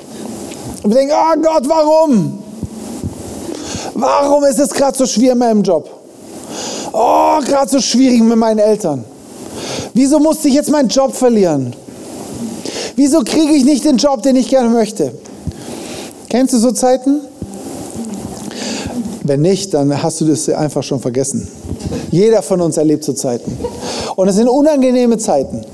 [0.85, 2.39] Und wir denken, oh Gott, warum?
[3.95, 5.89] Warum ist es gerade so schwer in meinem Job?
[6.93, 9.03] Oh, gerade so schwierig mit meinen Eltern.
[9.95, 11.75] Wieso musste ich jetzt meinen Job verlieren?
[12.97, 15.15] Wieso kriege ich nicht den Job, den ich gerne möchte?
[16.29, 17.23] Kennst du so Zeiten?
[19.23, 21.49] Wenn nicht, dann hast du das einfach schon vergessen.
[22.11, 23.57] Jeder von uns erlebt so Zeiten.
[24.17, 25.65] Und es sind unangenehme Zeiten.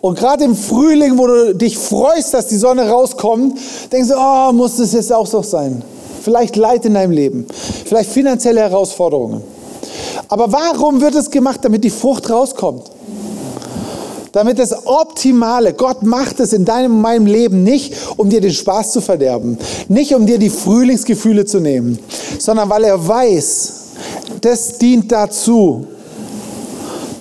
[0.00, 3.58] Und gerade im Frühling, wo du dich freust, dass die Sonne rauskommt,
[3.92, 5.82] denkst du, oh, muss das jetzt auch so sein?
[6.22, 7.46] Vielleicht Leid in deinem Leben,
[7.84, 9.42] vielleicht finanzielle Herausforderungen.
[10.28, 12.90] Aber warum wird es gemacht, damit die Frucht rauskommt?
[14.32, 18.52] Damit das Optimale, Gott macht es in deinem und meinem Leben nicht, um dir den
[18.52, 19.58] Spaß zu verderben,
[19.88, 21.98] nicht um dir die Frühlingsgefühle zu nehmen,
[22.38, 23.72] sondern weil er weiß,
[24.42, 25.86] das dient dazu,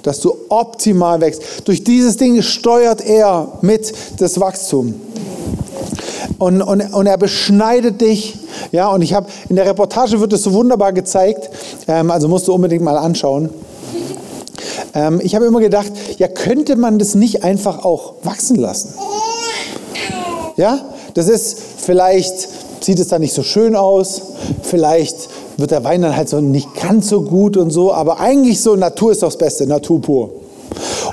[0.07, 1.41] dass du optimal wächst.
[1.65, 4.95] Durch dieses Ding steuert er mit das Wachstum.
[6.39, 8.37] Und, und, und er beschneidet dich.
[8.71, 11.49] Ja, und ich habe in der Reportage wird es so wunderbar gezeigt.
[11.87, 13.49] Ähm, also musst du unbedingt mal anschauen.
[14.93, 18.93] Ähm, ich habe immer gedacht, ja, könnte man das nicht einfach auch wachsen lassen?
[20.55, 22.47] Ja, das ist vielleicht
[22.83, 24.21] sieht es dann nicht so schön aus.
[24.63, 28.61] Vielleicht wird der Wein dann halt so nicht ganz so gut und so, aber eigentlich
[28.61, 30.29] so, Natur ist doch das Beste, Natur pur.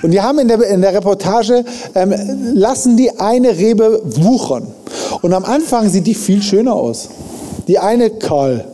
[0.03, 2.15] Und die haben in der, in der Reportage, ähm,
[2.55, 4.67] lassen die eine Rebe wuchern.
[5.23, 7.09] Und am Anfang sieht die viel schöner aus.
[7.69, 8.67] Die eine kahl,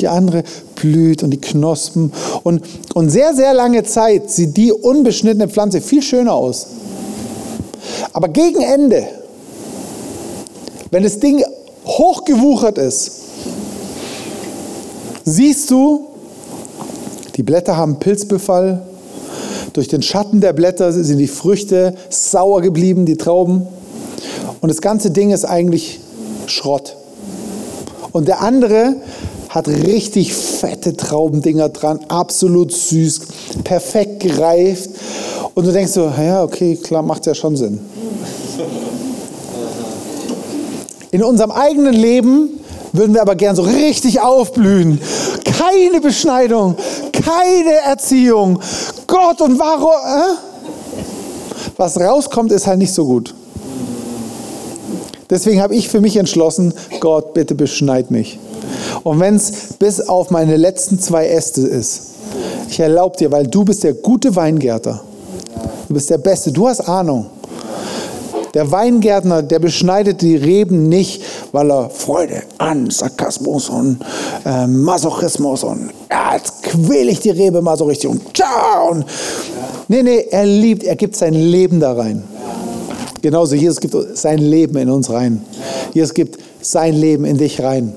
[0.00, 0.42] die andere
[0.74, 2.12] blüht und die Knospen.
[2.42, 2.62] Und,
[2.94, 6.66] und sehr, sehr lange Zeit sieht die unbeschnittene Pflanze viel schöner aus.
[8.12, 9.06] Aber gegen Ende,
[10.90, 11.42] wenn das Ding
[11.86, 13.12] hochgewuchert ist,
[15.24, 16.08] siehst du,
[17.36, 18.82] die Blätter haben Pilzbefall.
[19.72, 23.66] Durch den Schatten der Blätter sind die Früchte sauer geblieben, die Trauben.
[24.60, 26.00] Und das ganze Ding ist eigentlich
[26.46, 26.96] Schrott.
[28.12, 28.96] Und der andere
[29.48, 33.20] hat richtig fette Traubendinger dran, absolut süß,
[33.64, 34.90] perfekt gereift.
[35.54, 37.80] Und du denkst so, ja, okay, klar, macht ja schon Sinn.
[41.10, 42.61] In unserem eigenen Leben
[42.92, 45.00] würden wir aber gern so richtig aufblühen.
[45.44, 46.76] Keine Beschneidung,
[47.12, 48.60] keine Erziehung.
[49.06, 49.90] Gott und warum?
[49.90, 50.52] Äh?
[51.76, 53.34] Was rauskommt, ist halt nicht so gut.
[55.30, 58.38] Deswegen habe ich für mich entschlossen, Gott, bitte beschneid mich.
[59.02, 62.02] Und wenn es bis auf meine letzten zwei Äste ist,
[62.68, 65.02] ich erlaube dir, weil du bist der gute Weingärter.
[65.88, 67.26] Du bist der Beste, du hast Ahnung.
[68.54, 71.22] Der Weingärtner, der beschneidet die Reben nicht,
[71.52, 73.98] weil er Freude an Sarkasmus und
[74.44, 78.90] äh, Masochismus und ja, jetzt quäle ich die Rebe mal so richtig und ciao.
[78.90, 79.04] Und,
[79.88, 82.24] nee, nee, er liebt, er gibt sein Leben da rein.
[83.20, 85.44] Genauso, Jesus gibt sein Leben in uns rein.
[85.92, 87.94] Jesus gibt sein Leben in dich rein.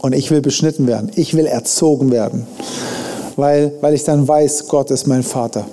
[0.00, 1.10] Und ich will beschnitten werden.
[1.16, 2.46] Ich will erzogen werden.
[3.36, 5.66] Weil, weil ich dann weiß, Gott ist mein Vater.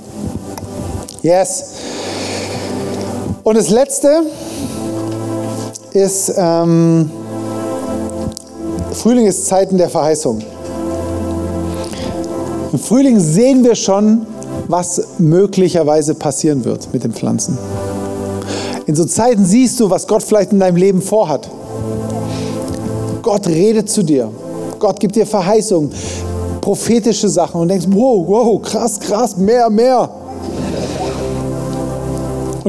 [1.22, 1.66] Yes.
[3.44, 4.24] Und das Letzte
[5.94, 7.10] ist, ähm,
[8.94, 10.42] Frühling ist Zeiten der Verheißung.
[12.72, 14.26] Im Frühling sehen wir schon,
[14.68, 17.58] was möglicherweise passieren wird mit den Pflanzen.
[18.86, 21.50] In so Zeiten siehst du, was Gott vielleicht in deinem Leben vorhat.
[23.22, 24.30] Gott redet zu dir.
[24.80, 25.92] Gott gibt dir Verheißungen,
[26.60, 30.10] prophetische Sachen und denkst, wow, wow, krass, krass, mehr, mehr.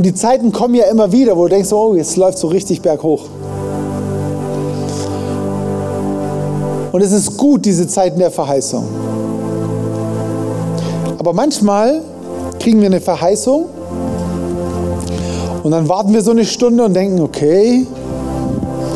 [0.03, 2.83] Und die Zeiten kommen ja immer wieder, wo du denkst, oh, jetzt läuft so richtig
[2.83, 3.23] berghoch.
[6.91, 8.85] Und es ist gut, diese Zeiten der Verheißung.
[11.21, 12.03] Aber manchmal
[12.59, 13.67] kriegen wir eine Verheißung
[15.63, 17.87] und dann warten wir so eine Stunde und denken, okay,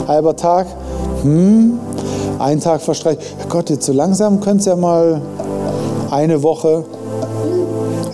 [0.08, 0.66] halber Tag,
[1.22, 1.78] hm,
[2.40, 3.20] ein Tag verstreicht.
[3.48, 5.22] Gott, jetzt so langsam könnte es ja mal
[6.10, 6.82] eine Woche,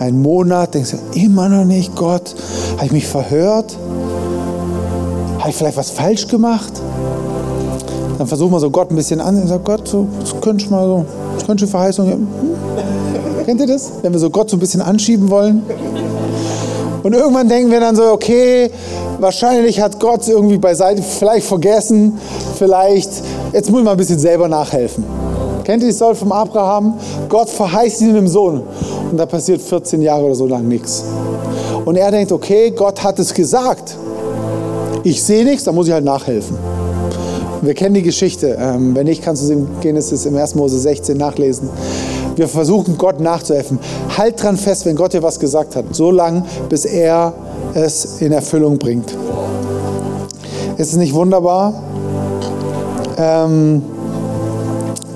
[0.03, 2.35] Ein Monat, denkst du, immer noch nicht, Gott,
[2.75, 3.77] habe ich mich verhört?
[5.39, 6.73] Habe ich vielleicht was falsch gemacht?
[8.17, 10.85] Dann versuchen wir so Gott ein bisschen an und sagen, Gott, so, das könnte mal
[10.85, 12.11] so, das könnte Verheißung.
[12.11, 12.27] Hm?
[13.45, 13.93] Kennt ihr das?
[14.01, 15.63] Wenn wir so Gott so ein bisschen anschieben wollen?
[17.01, 18.71] Und irgendwann denken wir dann so, okay,
[19.21, 22.19] wahrscheinlich hat Gott irgendwie beiseite, vielleicht vergessen,
[22.57, 23.09] vielleicht,
[23.53, 25.05] jetzt muss ich mal ein bisschen selber nachhelfen.
[25.63, 26.95] Kennt ihr die Story vom Abraham?
[27.29, 28.63] Gott verheißt ihn einem Sohn.
[29.11, 31.03] Und da passiert 14 Jahre oder so lang nichts.
[31.85, 33.95] Und er denkt, okay, Gott hat es gesagt.
[35.03, 36.57] Ich sehe nichts, dann muss ich halt nachhelfen.
[37.61, 38.57] Wir kennen die Geschichte.
[38.59, 40.55] Ähm, wenn nicht, kannst du es in Genesis im 1.
[40.55, 41.69] Mose 16 nachlesen.
[42.35, 43.79] Wir versuchen Gott nachzuhelfen.
[44.17, 45.85] Halt dran fest, wenn Gott dir was gesagt hat.
[45.91, 47.33] So lange, bis er
[47.73, 49.15] es in Erfüllung bringt.
[50.77, 51.73] Ist es nicht wunderbar?
[53.17, 53.83] Ähm,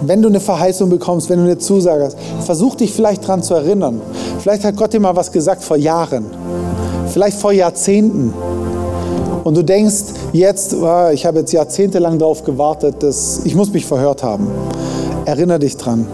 [0.07, 3.53] wenn du eine Verheißung bekommst, wenn du eine Zusage hast, versuch dich vielleicht daran zu
[3.53, 4.01] erinnern.
[4.39, 6.25] Vielleicht hat Gott dir mal was gesagt vor Jahren,
[7.11, 8.33] vielleicht vor Jahrzehnten.
[9.43, 13.85] Und du denkst jetzt, ah, ich habe jetzt jahrzehntelang darauf gewartet, dass ich muss mich
[13.85, 14.47] verhört haben.
[15.25, 16.05] Erinnere dich dran.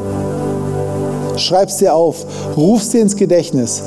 [1.36, 2.26] Schreib es dir auf,
[2.56, 3.82] ruf es dir ins Gedächtnis,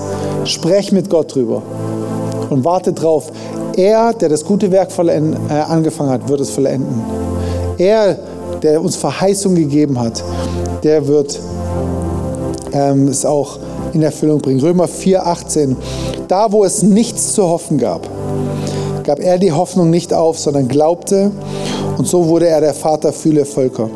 [0.44, 1.62] sprech mit Gott drüber
[2.50, 3.30] und warte drauf.
[3.76, 7.04] Er, der das gute Werk äh, angefangen hat, wird es vollenden.
[7.78, 8.18] Er,
[8.62, 10.22] der uns Verheißung gegeben hat,
[10.82, 11.40] der wird
[12.72, 13.58] ähm, es auch
[13.92, 14.60] in Erfüllung bringen.
[14.60, 15.76] Römer 4, 18.
[16.28, 18.08] Da, wo es nichts zu hoffen gab,
[19.04, 21.30] gab er die Hoffnung nicht auf, sondern glaubte
[21.96, 23.88] und so wurde er der Vater vieler Völker.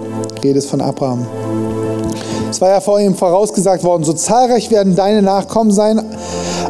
[0.43, 1.27] Redet von Abraham.
[2.51, 6.01] Es war ja vor ihm vorausgesagt worden, so zahlreich werden deine Nachkommen sein.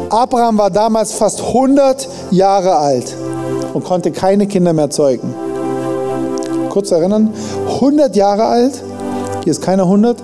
[0.09, 3.15] Abraham war damals fast 100 Jahre alt
[3.73, 5.33] und konnte keine Kinder mehr zeugen.
[6.69, 7.33] Kurz erinnern,
[7.81, 8.73] 100 Jahre alt,
[9.43, 10.15] hier ist keiner 100,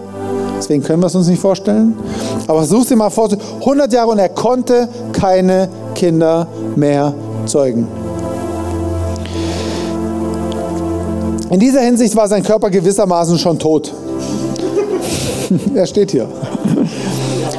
[0.59, 1.97] deswegen können wir es uns nicht vorstellen.
[2.45, 3.29] Aber such dir mal vor,
[3.61, 7.15] 100 Jahre und er konnte keine Kinder mehr
[7.47, 7.87] zeugen.
[11.49, 13.91] In dieser Hinsicht war sein Körper gewissermaßen schon tot.
[15.73, 16.27] er steht hier.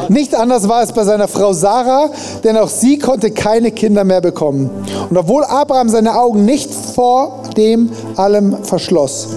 [0.09, 2.11] Nicht anders war es bei seiner Frau Sarah,
[2.45, 4.71] denn auch sie konnte keine Kinder mehr bekommen.
[5.11, 9.29] Und obwohl Abraham seine Augen nicht vor dem allem verschloss,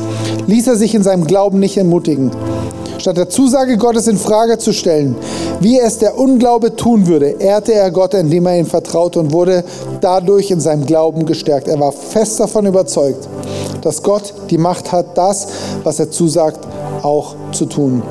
[0.48, 2.32] ließ er sich in seinem Glauben nicht ermutigen.
[2.98, 5.16] Statt der Zusage Gottes in Frage zu stellen,
[5.60, 9.64] wie es der Unglaube tun würde, ehrte er Gott, indem er ihm vertraute und wurde
[10.02, 11.68] dadurch in seinem Glauben gestärkt.
[11.68, 13.28] Er war fest davon überzeugt,
[13.82, 15.48] dass Gott die Macht hat, das,
[15.84, 16.60] was er zusagt,
[17.02, 18.04] auch zu tun.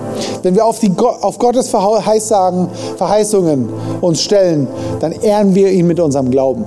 [0.42, 3.68] Wenn wir auf, die, auf Gottes Verheißungen, Verheißungen
[4.00, 4.66] uns stellen,
[4.98, 6.64] dann ehren wir ihn mit unserem Glauben.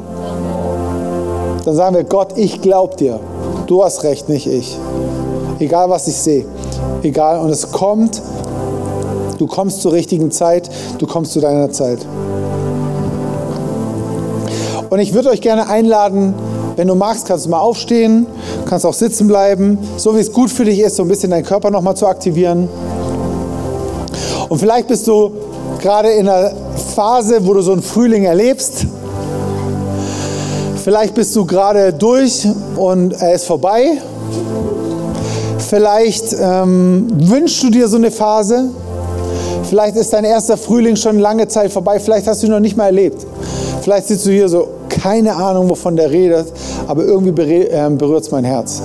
[1.65, 3.19] Dann sagen wir, Gott, ich glaube dir.
[3.67, 4.77] Du hast recht, nicht ich.
[5.59, 6.45] Egal, was ich sehe.
[7.03, 7.39] Egal.
[7.39, 8.21] Und es kommt,
[9.37, 11.99] du kommst zur richtigen Zeit, du kommst zu deiner Zeit.
[14.89, 16.35] Und ich würde euch gerne einladen,
[16.75, 18.25] wenn du magst, kannst du mal aufstehen,
[18.65, 21.45] kannst auch sitzen bleiben, so wie es gut für dich ist, so ein bisschen deinen
[21.45, 22.67] Körper nochmal zu aktivieren.
[24.49, 25.31] Und vielleicht bist du
[25.79, 26.51] gerade in einer
[26.95, 28.85] Phase, wo du so einen Frühling erlebst.
[30.83, 33.99] Vielleicht bist du gerade durch und er ist vorbei.
[35.69, 38.69] Vielleicht ähm, wünschst du dir so eine Phase.
[39.63, 41.99] Vielleicht ist dein erster Frühling schon lange Zeit vorbei.
[41.99, 43.25] Vielleicht hast du ihn noch nicht mal erlebt.
[43.81, 46.47] Vielleicht sitzt du hier so, keine Ahnung, wovon der redet,
[46.87, 48.81] aber irgendwie ähm, berührt es mein Herz.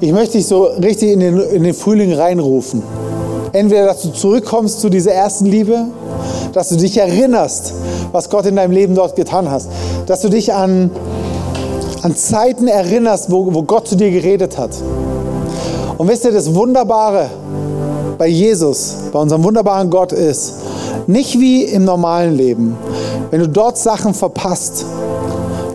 [0.00, 2.82] Ich möchte dich so richtig in den, in den Frühling reinrufen.
[3.52, 5.86] Entweder, dass du zurückkommst zu dieser ersten Liebe,
[6.52, 7.74] dass du dich erinnerst,
[8.12, 9.68] was Gott in deinem Leben dort getan hast,
[10.06, 10.90] dass du dich an,
[12.02, 14.70] an Zeiten erinnerst, wo, wo Gott zu dir geredet hat.
[15.96, 17.28] Und wisst ihr, das Wunderbare
[18.18, 20.54] bei Jesus, bei unserem wunderbaren Gott ist,
[21.06, 22.76] nicht wie im normalen Leben.
[23.30, 24.84] Wenn du dort Sachen verpasst,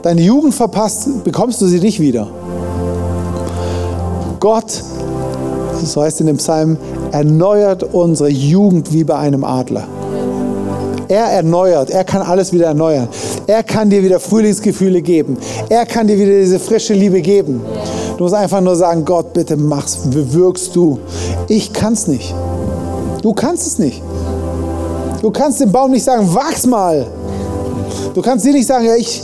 [0.01, 2.27] deine Jugend verpasst, bekommst du sie nicht wieder.
[4.39, 4.83] Gott,
[5.83, 6.77] so heißt es in dem Psalm,
[7.11, 9.87] erneuert unsere Jugend wie bei einem Adler.
[11.13, 13.07] Er erneuert, er kann alles wieder erneuern.
[13.45, 15.37] Er kann dir wieder Frühlingsgefühle geben.
[15.69, 17.61] Er kann dir wieder diese frische Liebe geben.
[18.17, 20.97] Du musst einfach nur sagen, Gott, bitte mach's, bewirkst du.
[21.47, 22.33] Ich kann's nicht.
[23.21, 24.01] Du kannst es nicht.
[25.21, 27.05] Du kannst dem Baum nicht sagen, wachs mal.
[28.15, 29.21] Du kannst dir nicht sagen, ja, ich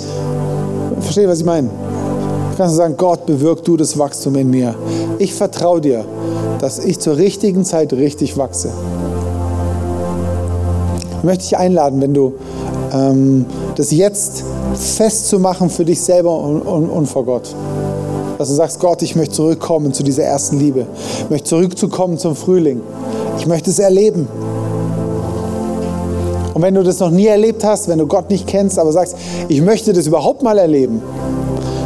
[1.01, 1.69] verstehe, was ich meine.
[1.69, 4.75] Du kannst sagen, Gott, bewirk du das Wachstum in mir.
[5.17, 6.05] Ich vertraue dir,
[6.61, 8.69] dass ich zur richtigen Zeit richtig wachse.
[11.19, 12.33] Ich möchte dich einladen, wenn du
[12.93, 13.45] ähm,
[13.75, 17.53] das jetzt festzumachen für dich selber und, und, und vor Gott.
[18.37, 20.85] Dass du sagst, Gott, ich möchte zurückkommen zu dieser ersten Liebe.
[21.25, 22.79] Ich möchte zurückzukommen zum Frühling.
[23.37, 24.29] Ich möchte es erleben.
[26.53, 29.17] Und wenn du das noch nie erlebt hast, wenn du Gott nicht kennst, aber sagst,
[29.49, 31.01] ich möchte das überhaupt mal erleben,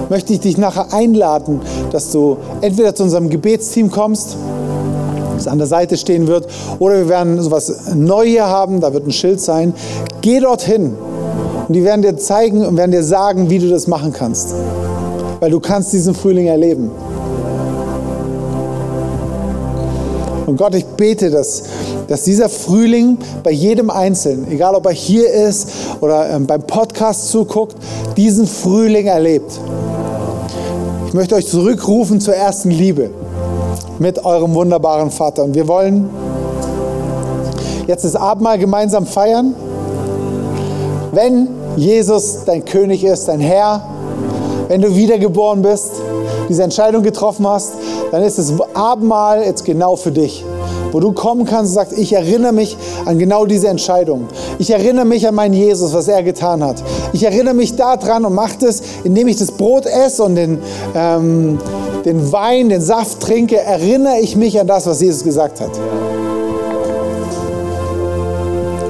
[0.09, 1.59] möchte ich dich nachher einladen,
[1.91, 4.37] dass du entweder zu unserem Gebetsteam kommst,
[5.43, 6.47] das an der Seite stehen wird,
[6.79, 9.73] oder wir werden sowas neu hier haben, da wird ein Schild sein.
[10.21, 10.95] Geh dorthin
[11.67, 14.53] und die werden dir zeigen und werden dir sagen, wie du das machen kannst.
[15.39, 16.91] Weil du kannst diesen Frühling erleben.
[20.45, 21.63] Und Gott, ich bete, dass,
[22.07, 25.69] dass dieser Frühling bei jedem Einzelnen, egal ob er hier ist
[26.01, 27.75] oder ähm, beim Podcast zuguckt,
[28.17, 29.59] diesen Frühling erlebt.
[31.07, 33.09] Ich möchte euch zurückrufen zur ersten Liebe
[33.99, 35.43] mit eurem wunderbaren Vater.
[35.43, 36.09] Und wir wollen
[37.87, 39.55] jetzt das Abendmahl gemeinsam feiern.
[41.11, 43.81] Wenn Jesus dein König ist, dein Herr,
[44.67, 45.91] wenn du wiedergeboren bist,
[46.49, 47.73] diese Entscheidung getroffen hast,
[48.11, 50.45] dann ist das Abendmahl jetzt genau für dich.
[50.93, 54.27] Wo du kommen kannst und sagst, ich erinnere mich an genau diese Entscheidung.
[54.59, 56.83] Ich erinnere mich an meinen Jesus, was er getan hat.
[57.13, 60.59] Ich erinnere mich daran und mache das, indem ich das Brot esse und den,
[60.93, 61.57] ähm,
[62.05, 65.71] den Wein, den Saft trinke, erinnere ich mich an das, was Jesus gesagt hat.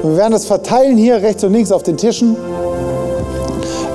[0.02, 2.36] Und wir werden das verteilen hier rechts und links auf den Tischen.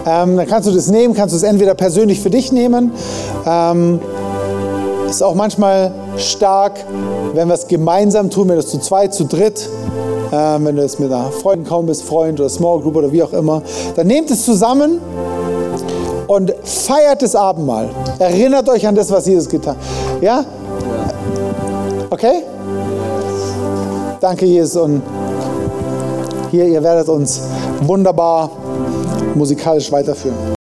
[0.07, 2.91] Ähm, dann kannst du das nehmen, kannst du es entweder persönlich für dich nehmen.
[3.45, 3.99] Ähm,
[5.09, 6.85] ist auch manchmal stark,
[7.33, 9.67] wenn wir es gemeinsam tun, wenn du es zu zweit, zu dritt,
[10.31, 13.23] ähm, wenn du es mit einer Freundin kaum bist, Freund oder Small Group oder wie
[13.23, 13.61] auch immer,
[13.95, 14.99] dann nehmt es zusammen
[16.27, 17.89] und feiert das Abendmahl.
[18.19, 20.21] Erinnert euch an das, was Jesus getan hat.
[20.21, 20.45] Ja?
[22.11, 22.43] Okay?
[24.19, 24.81] Danke, Jesus.
[24.81, 25.01] Und
[26.51, 27.41] hier, ihr werdet uns
[27.81, 28.51] wunderbar
[29.33, 30.58] musikalisch weiterführen.